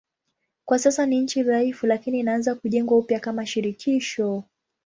[0.65, 4.43] Kwa sasa ni nchi dhaifu lakini inaanza kujengwa upya kama shirikisho.